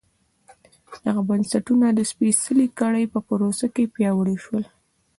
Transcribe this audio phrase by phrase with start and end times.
[1.05, 4.63] دغه بنسټونه د سپېڅلې کړۍ په پروسه کې پیاوړي شول.